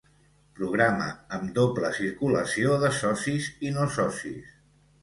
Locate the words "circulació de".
1.99-2.93